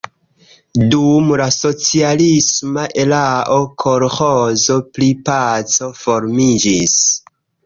[0.93, 6.99] Dum la socialisma erao kolĥozo pri "Paco" formiĝis.